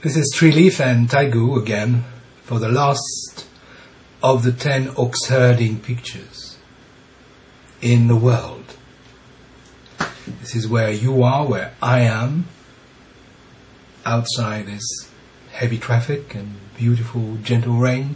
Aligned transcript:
This 0.00 0.16
is 0.16 0.32
Treeleaf 0.38 0.78
and 0.78 1.08
Taigu 1.08 1.60
again 1.60 2.04
for 2.44 2.60
the 2.60 2.68
last 2.68 3.48
of 4.22 4.44
the 4.44 4.52
ten 4.52 4.90
ox 4.96 5.26
herding 5.26 5.80
pictures 5.80 6.56
in 7.82 8.06
the 8.06 8.14
world. 8.14 8.76
This 10.40 10.54
is 10.54 10.68
where 10.68 10.92
you 10.92 11.24
are, 11.24 11.44
where 11.44 11.74
I 11.82 12.02
am. 12.02 12.46
Outside 14.06 14.68
is 14.68 15.10
heavy 15.50 15.78
traffic 15.78 16.32
and 16.32 16.54
beautiful 16.76 17.34
gentle 17.42 17.74
rain, 17.74 18.14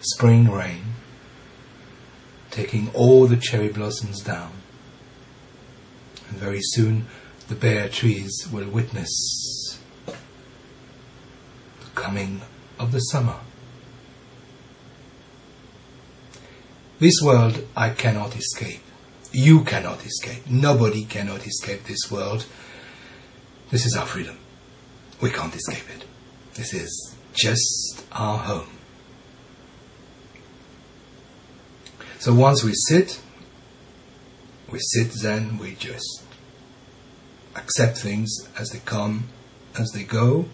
spring 0.00 0.50
rain, 0.50 0.94
taking 2.50 2.90
all 2.92 3.28
the 3.28 3.36
cherry 3.36 3.68
blossoms 3.68 4.20
down. 4.20 4.50
And 6.28 6.38
very 6.38 6.60
soon 6.60 7.06
the 7.46 7.54
bare 7.54 7.88
trees 7.88 8.48
will 8.50 8.68
witness 8.68 9.53
coming 11.94 12.42
of 12.78 12.92
the 12.92 13.00
summer. 13.00 13.36
This 16.98 17.20
world 17.22 17.66
I 17.76 17.90
cannot 17.90 18.36
escape. 18.36 18.80
You 19.32 19.64
cannot 19.64 20.04
escape. 20.06 20.46
Nobody 20.48 21.04
cannot 21.04 21.46
escape 21.46 21.84
this 21.84 22.10
world. 22.10 22.46
This 23.70 23.84
is 23.84 23.96
our 23.96 24.06
freedom. 24.06 24.38
We 25.20 25.30
can't 25.30 25.54
escape 25.54 25.84
it. 25.96 26.04
This 26.54 26.72
is 26.72 27.16
just 27.34 28.06
our 28.12 28.38
home. 28.38 28.78
So 32.20 32.32
once 32.32 32.62
we 32.64 32.72
sit, 32.74 33.20
we 34.70 34.78
sit 34.78 35.12
then, 35.20 35.58
we 35.58 35.74
just 35.74 36.22
accept 37.56 37.98
things 37.98 38.30
as 38.58 38.70
they 38.70 38.78
come, 38.78 39.28
as 39.78 39.90
they 39.90 40.04
go, 40.04 40.46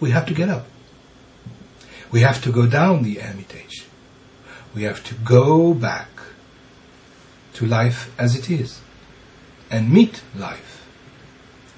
we 0.00 0.10
have 0.10 0.26
to 0.26 0.34
get 0.34 0.48
up. 0.48 0.66
We 2.10 2.20
have 2.20 2.42
to 2.42 2.52
go 2.52 2.66
down 2.66 3.02
the 3.02 3.14
Hermitage. 3.14 3.86
We 4.74 4.82
have 4.82 5.02
to 5.04 5.14
go 5.14 5.74
back 5.74 6.08
to 7.54 7.66
life 7.66 8.12
as 8.18 8.36
it 8.36 8.50
is 8.50 8.80
and 9.70 9.90
meet 9.90 10.22
life 10.36 10.86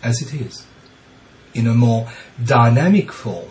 as 0.03 0.21
it 0.21 0.35
is 0.35 0.67
in 1.55 1.67
a 1.67 1.75
more 1.75 2.11
dynamic 2.45 3.13
form. 3.13 3.51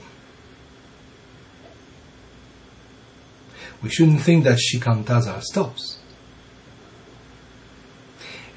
We 3.82 3.90
shouldn't 3.90 4.22
think 4.22 4.44
that 4.44 4.60
Shikantaza 4.60 5.42
stops. 5.42 6.00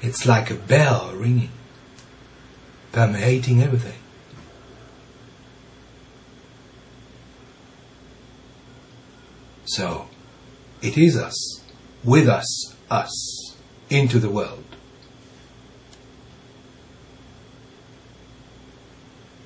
It's 0.01 0.25
like 0.25 0.49
a 0.49 0.55
bell 0.55 1.13
ringing, 1.13 1.51
permeating 2.91 3.61
everything. 3.61 4.00
So, 9.65 10.07
it 10.81 10.97
is 10.97 11.15
us, 11.15 11.61
with 12.03 12.27
us, 12.27 12.75
us, 12.89 13.55
into 13.89 14.19
the 14.19 14.29
world. 14.29 14.63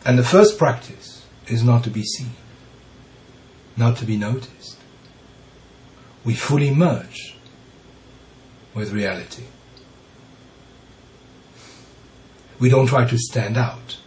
And 0.05 0.17
the 0.17 0.23
first 0.23 0.57
practice 0.57 1.25
is 1.47 1.63
not 1.63 1.83
to 1.83 1.89
be 1.89 2.03
seen, 2.03 2.35
not 3.75 3.97
to 3.97 4.05
be 4.05 4.17
noticed. 4.17 4.77
We 6.23 6.35
fully 6.35 6.71
merge 6.71 7.35
with 8.73 8.91
reality. 8.91 9.45
We 12.59 12.69
don't 12.69 12.87
try 12.87 13.05
to 13.05 13.17
stand 13.17 13.57
out. 13.57 13.97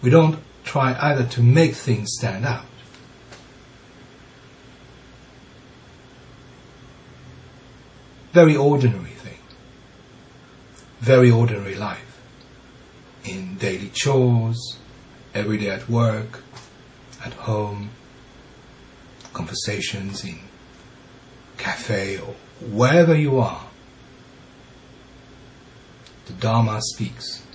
We 0.00 0.10
don't 0.10 0.38
try 0.64 0.96
either 0.98 1.26
to 1.26 1.42
make 1.42 1.74
things 1.74 2.14
stand 2.16 2.44
out 2.46 2.64
very 8.34 8.56
ordinary 8.56 9.10
thing, 9.10 9.38
very 10.98 11.30
ordinary 11.30 11.76
life, 11.76 12.20
in 13.24 13.54
daily 13.58 13.88
chores, 13.94 14.76
every 15.32 15.56
day 15.56 15.70
at 15.70 15.88
work, 15.88 16.42
at 17.24 17.32
home, 17.34 17.90
conversations 19.32 20.24
in 20.24 20.40
cafe 21.58 22.18
or 22.18 22.34
wherever 22.72 23.14
you 23.14 23.38
are. 23.38 23.66
The 26.26 26.32
Dharma 26.32 26.80
speaks, 26.82 27.46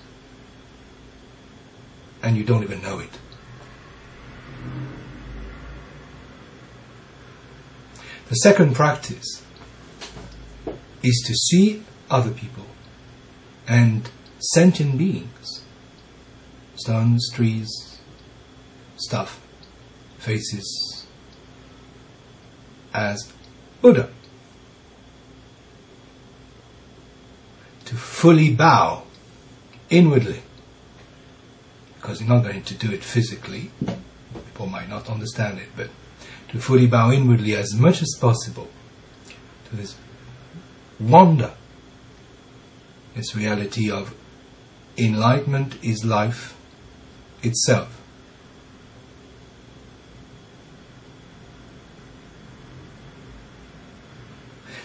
and 2.23 2.38
you 2.38 2.46
don't 2.46 2.63
even 2.63 2.81
know 2.81 3.00
it. 3.00 3.19
The 8.29 8.35
second 8.35 8.75
practice 8.75 9.44
is 11.03 11.23
to 11.27 11.33
see 11.33 11.83
other 12.09 12.31
people 12.31 12.65
and 13.67 14.09
sentient 14.39 14.97
beings, 14.97 15.63
stones, 16.75 17.29
trees, 17.33 17.99
stuff, 18.97 19.41
faces, 20.17 21.05
as 22.93 23.31
Buddha. 23.81 24.09
To 27.85 27.95
fully 27.95 28.53
bow 28.53 29.03
inwardly, 29.89 30.41
because 31.95 32.21
you're 32.21 32.29
not 32.29 32.43
going 32.43 32.63
to 32.63 32.73
do 32.75 32.91
it 32.91 33.03
physically, 33.03 33.71
people 34.45 34.67
might 34.67 34.89
not 34.89 35.09
understand 35.09 35.59
it, 35.59 35.69
but 35.75 35.89
to 36.49 36.59
fully 36.59 36.87
bow 36.87 37.11
inwardly 37.11 37.55
as 37.55 37.73
much 37.73 38.01
as 38.01 38.16
possible 38.19 38.67
to 39.69 39.75
this 39.75 39.95
wonder. 40.99 41.53
This 43.15 43.35
reality 43.35 43.89
of 43.89 44.13
enlightenment 44.97 45.83
is 45.83 46.03
life 46.05 46.55
itself. 47.41 47.95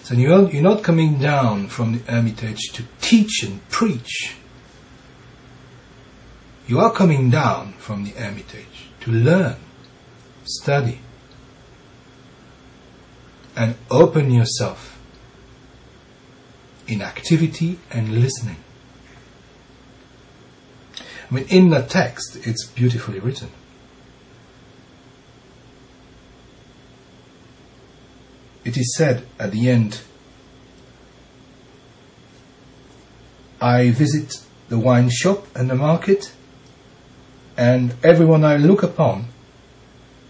So 0.05 0.15
you're, 0.15 0.63
not 0.63 0.83
coming 0.83 1.19
down 1.19 1.69
from 1.69 1.93
the 1.93 2.13
Hermitage 2.13 2.73
to 2.75 2.85
teach 3.01 3.43
and 3.43 3.67
preach. 3.71 4.37
You 6.67 6.79
are 6.81 6.93
coming 6.93 7.31
down 7.31 7.73
from 7.75 8.05
the 8.05 8.11
Hermitage 8.11 8.89
to 9.01 9.11
learn, 9.11 9.57
study, 10.45 11.01
and 13.57 13.77
open 13.91 14.31
yourself 14.31 14.94
in 16.87 17.03
activity 17.03 17.79
and 17.91 18.21
listening. 18.21 18.57
I 21.31 21.35
mean, 21.35 21.47
in 21.49 21.71
the 21.71 21.83
text, 21.83 22.47
it's 22.47 22.67
beautifully 22.67 23.19
written. 23.19 23.51
It 28.65 28.77
is 28.77 28.95
said 28.97 29.27
at 29.39 29.53
the 29.53 29.69
end, 29.69 30.01
I 33.61 33.91
visit 33.91 34.35
the 34.69 34.79
wine 34.79 35.11
shop 35.11 35.47
and 35.55 35.71
the 35.71 35.75
market, 35.75 36.33
and 37.57 37.95
everyone 38.03 38.45
I 38.45 38.57
look 38.57 38.83
upon 38.83 39.27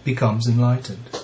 becomes 0.03 0.47
enlightened. 0.47 1.14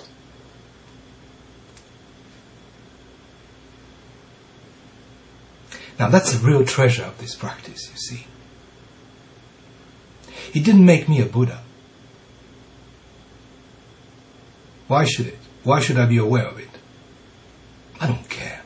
Now 6.02 6.08
that's 6.08 6.32
the 6.32 6.44
real 6.44 6.64
treasure 6.64 7.04
of 7.04 7.16
this 7.18 7.36
practice, 7.36 7.88
you 7.88 7.96
see. 7.96 8.26
It 10.52 10.64
didn't 10.64 10.84
make 10.84 11.08
me 11.08 11.20
a 11.20 11.26
Buddha. 11.26 11.62
Why 14.88 15.04
should 15.04 15.28
it? 15.28 15.38
Why 15.62 15.78
should 15.78 15.98
I 15.98 16.06
be 16.06 16.16
aware 16.16 16.48
of 16.48 16.58
it? 16.58 16.70
I 18.00 18.08
don't 18.08 18.28
care. 18.28 18.62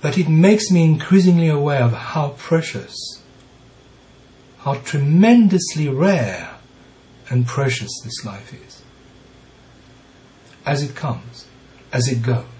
But 0.00 0.18
it 0.18 0.28
makes 0.28 0.72
me 0.72 0.82
increasingly 0.86 1.46
aware 1.46 1.84
of 1.84 1.92
how 1.92 2.30
precious, 2.30 2.96
how 4.58 4.74
tremendously 4.74 5.88
rare 5.88 6.56
and 7.30 7.46
precious 7.46 7.92
this 8.02 8.24
life 8.24 8.52
is. 8.52 8.82
As 10.66 10.82
it 10.82 10.96
comes, 10.96 11.46
as 11.92 12.08
it 12.08 12.24
goes. 12.24 12.51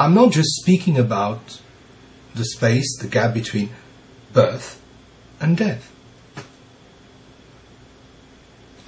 I'm 0.00 0.14
not 0.14 0.32
just 0.32 0.48
speaking 0.62 0.96
about 0.96 1.60
the 2.34 2.46
space, 2.46 2.96
the 2.98 3.06
gap 3.06 3.34
between 3.34 3.68
birth 4.32 4.80
and 5.38 5.58
death. 5.58 5.92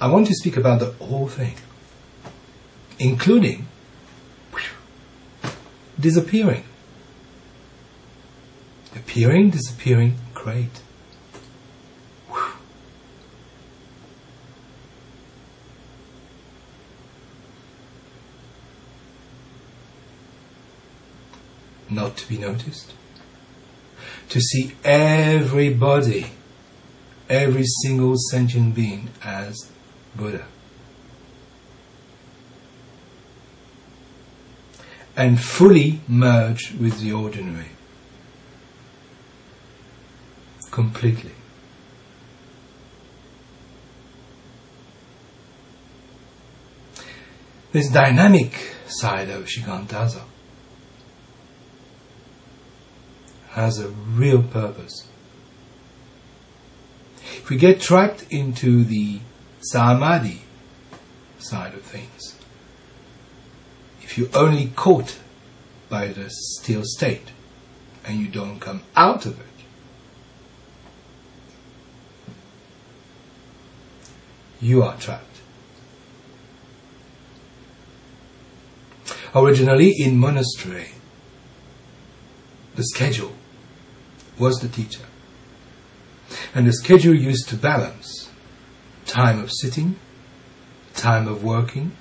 I 0.01 0.07
want 0.07 0.25
to 0.25 0.33
speak 0.33 0.57
about 0.57 0.79
the 0.79 0.91
whole 1.05 1.27
thing, 1.27 1.53
including 2.97 3.67
disappearing. 5.99 6.63
Appearing, 8.95 9.51
disappearing, 9.51 10.17
great. 10.33 10.81
Not 21.93 22.17
to 22.17 22.27
be 22.27 22.37
noticed. 22.37 22.91
To 24.29 24.41
see 24.41 24.73
everybody, 24.83 26.31
every 27.29 27.65
single 27.83 28.15
sentient 28.31 28.73
being 28.73 29.09
as 29.23 29.69
Buddha. 30.15 30.45
And 35.15 35.39
fully 35.39 36.01
merge 36.07 36.73
with 36.79 36.99
the 36.99 37.11
ordinary. 37.11 37.69
Completely. 40.71 41.31
This 47.71 47.91
dynamic 47.91 48.73
side 48.87 49.29
of 49.29 49.45
Shikantaza 49.45 50.23
has 53.53 53.79
a 53.79 53.87
real 53.87 54.41
purpose. 54.41 55.07
If 57.37 57.49
we 57.49 57.57
get 57.57 57.79
trapped 57.79 58.25
into 58.31 58.83
the 58.83 59.19
samadhi 59.61 60.41
side 61.37 61.75
of 61.75 61.83
things, 61.83 62.35
if 64.01 64.17
you're 64.17 64.35
only 64.35 64.67
caught 64.75 65.19
by 65.87 66.07
the 66.07 66.29
still 66.29 66.81
state 66.83 67.31
and 68.03 68.19
you 68.19 68.27
don't 68.27 68.59
come 68.59 68.81
out 68.95 69.27
of 69.27 69.39
it, 69.39 69.45
you 74.59 74.81
are 74.81 74.97
trapped. 74.97 75.25
Originally 79.35 79.93
in 79.99 80.17
monastery, 80.17 80.89
the 82.75 82.83
schedule 82.83 83.33
was 84.39 84.59
the 84.59 84.67
teacher. 84.67 85.03
And 86.55 86.67
the 86.67 86.73
schedule 86.73 87.13
used 87.13 87.49
to 87.49 87.55
balance 87.55 88.29
time 89.05 89.39
of 89.39 89.51
sitting, 89.51 89.97
time 90.95 91.27
of 91.27 91.43
working, 91.43 91.91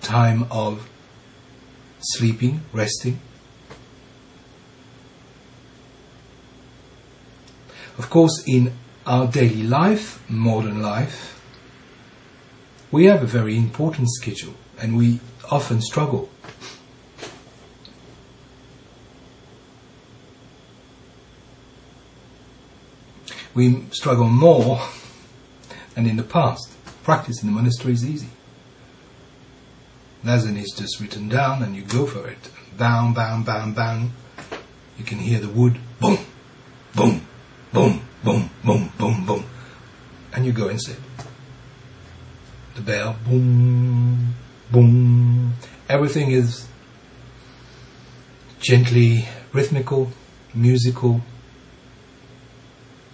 time 0.00 0.46
of 0.50 0.88
sleeping, 2.00 2.62
resting. 2.72 3.20
Of 7.98 8.08
course, 8.08 8.42
in 8.46 8.72
our 9.06 9.26
daily 9.26 9.62
life, 9.62 10.22
modern 10.28 10.82
life, 10.82 11.40
we 12.90 13.04
have 13.04 13.22
a 13.22 13.26
very 13.26 13.56
important 13.56 14.08
schedule 14.10 14.54
and 14.78 14.96
we 14.96 15.20
often 15.50 15.80
struggle. 15.80 16.28
We 23.54 23.84
struggle 23.90 24.28
more 24.28 24.80
than 25.94 26.06
in 26.06 26.16
the 26.16 26.22
past. 26.22 26.72
Practice 27.02 27.42
in 27.42 27.48
the 27.48 27.54
monastery 27.54 27.92
is 27.92 28.04
easy. 28.04 28.28
Zazen 30.24 30.56
is 30.56 30.72
just 30.76 31.00
written 31.00 31.28
down 31.28 31.62
and 31.62 31.74
you 31.74 31.82
go 31.82 32.06
for 32.06 32.28
it. 32.28 32.50
Bang, 32.76 33.14
bang, 33.14 33.42
bang, 33.42 33.72
bang. 33.72 34.12
You 34.98 35.04
can 35.04 35.18
hear 35.18 35.40
the 35.40 35.48
wood 35.48 35.78
boom, 35.98 36.18
boom, 36.94 37.26
boom, 37.72 38.00
boom, 38.22 38.50
boom, 38.64 38.92
boom, 38.98 39.26
boom. 39.26 39.44
And 40.32 40.46
you 40.46 40.52
go 40.52 40.68
and 40.68 40.80
sit. 40.80 40.98
The 42.74 42.82
bell 42.82 43.16
boom, 43.26 44.34
boom. 44.70 45.54
Everything 45.88 46.30
is 46.30 46.68
gently 48.60 49.26
rhythmical, 49.52 50.10
musical, 50.54 51.22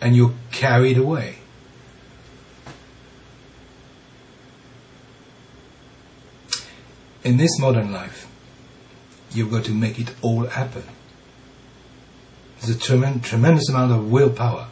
and 0.00 0.16
you're 0.16 0.34
carried 0.50 0.98
away. 0.98 1.38
In 7.24 7.38
this 7.38 7.58
modern 7.58 7.92
life, 7.92 8.28
you've 9.32 9.50
got 9.50 9.64
to 9.64 9.72
make 9.72 9.98
it 9.98 10.14
all 10.22 10.46
happen. 10.46 10.84
There's 12.60 12.76
a 12.76 12.78
tremen- 12.78 13.22
tremendous 13.22 13.68
amount 13.68 13.92
of 13.92 14.10
willpower 14.10 14.68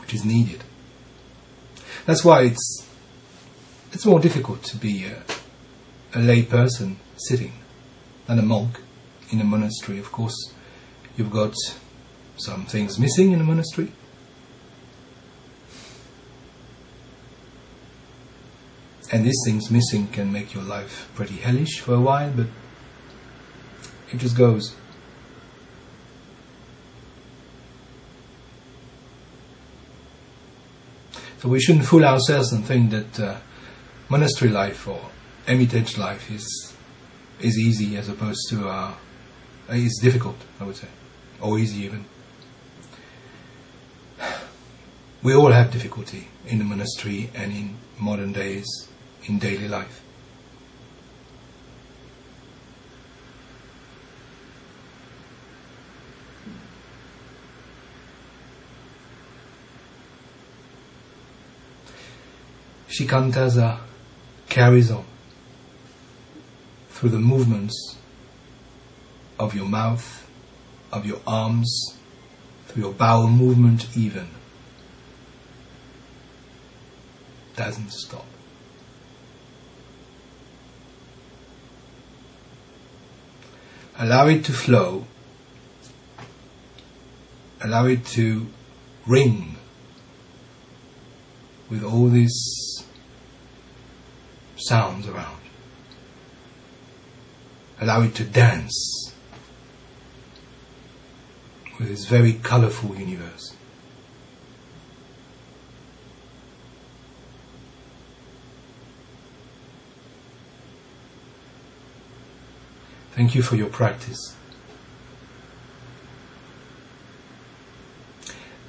which 0.00 0.14
is 0.14 0.24
needed. 0.24 0.64
That's 2.06 2.24
why 2.24 2.42
it's 2.42 2.86
it's 3.92 4.06
more 4.06 4.20
difficult 4.20 4.62
to 4.64 4.76
be 4.76 5.04
a, 5.04 5.22
a 6.14 6.20
lay 6.20 6.42
person 6.42 6.98
sitting 7.16 7.52
than 8.26 8.38
a 8.38 8.42
monk 8.42 8.80
in 9.30 9.40
a 9.40 9.44
monastery. 9.44 9.98
Of 9.98 10.12
course, 10.12 10.52
you've 11.16 11.30
got 11.30 11.54
some 12.36 12.66
things 12.66 12.98
missing 12.98 13.32
in 13.32 13.40
a 13.40 13.44
monastery. 13.44 13.92
And 19.10 19.24
these 19.24 19.40
things 19.44 19.70
missing 19.70 20.08
can 20.08 20.32
make 20.32 20.52
your 20.54 20.64
life 20.64 21.10
pretty 21.14 21.36
hellish 21.36 21.80
for 21.80 21.94
a 21.94 22.00
while, 22.00 22.30
but 22.30 22.46
it 24.12 24.18
just 24.18 24.36
goes. 24.36 24.74
So 31.38 31.48
we 31.48 31.60
shouldn't 31.60 31.86
fool 31.86 32.04
ourselves 32.04 32.52
and 32.52 32.64
think 32.64 32.90
that 32.90 33.20
uh, 33.20 33.36
monastery 34.08 34.50
life 34.50 34.88
or 34.88 35.00
hermitage 35.46 35.96
life 35.96 36.30
is 36.30 36.74
is 37.40 37.56
easy 37.56 37.96
as 37.96 38.08
opposed 38.08 38.48
to 38.50 38.68
uh, 38.68 38.94
is 39.70 39.98
difficult, 40.02 40.36
I 40.60 40.64
would 40.64 40.76
say, 40.76 40.88
or 41.40 41.58
easy 41.58 41.84
even. 41.84 42.04
We 45.22 45.34
all 45.34 45.52
have 45.52 45.70
difficulty 45.70 46.28
in 46.46 46.58
the 46.58 46.64
monastery 46.64 47.30
and 47.34 47.52
in 47.52 47.76
modern 47.98 48.32
days 48.32 48.66
in 49.26 49.38
daily 49.38 49.68
life. 49.68 50.02
Shikantaza 62.88 63.78
carries 64.48 64.90
on 64.90 65.04
through 66.90 67.10
the 67.10 67.18
movements 67.18 67.96
of 69.38 69.54
your 69.54 69.66
mouth, 69.66 70.28
of 70.92 71.06
your 71.06 71.20
arms, 71.26 71.96
through 72.66 72.82
your 72.82 72.92
bowel 72.92 73.28
movement 73.28 73.96
even. 73.96 74.26
Doesn't 77.54 77.92
stop. 77.92 78.24
Allow 83.98 84.28
it 84.28 84.44
to 84.44 84.52
flow. 84.52 85.06
Allow 87.60 87.86
it 87.86 88.06
to 88.06 88.46
ring 89.06 89.56
with 91.68 91.82
all 91.82 92.08
these 92.08 92.84
sounds 94.56 95.08
around. 95.08 95.40
Allow 97.80 98.02
it 98.02 98.14
to 98.16 98.24
dance 98.24 99.12
with 101.78 101.88
this 101.88 102.06
very 102.06 102.34
colorful 102.34 102.94
universe. 102.96 103.57
Thank 113.18 113.34
you 113.34 113.42
for 113.42 113.56
your 113.56 113.66
practice. 113.66 114.36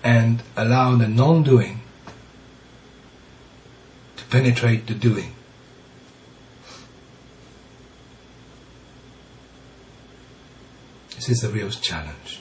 And 0.04 0.42
allow 0.58 0.96
the 0.96 1.08
non 1.08 1.44
doing 1.44 1.82
to 4.18 4.26
penetrate 4.26 4.88
the 4.88 4.96
doing. 4.96 5.36
This 11.16 11.30
is 11.30 11.42
the 11.42 11.50
real 11.50 11.70
challenge. 11.70 12.40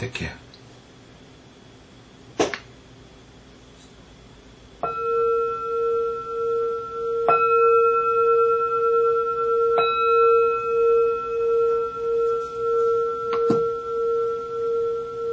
Take 0.00 0.14
care. 0.14 0.38